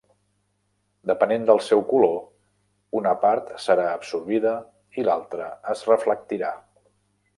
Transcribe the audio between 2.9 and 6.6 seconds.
una part serà absorbida i l'altra es reflectirà.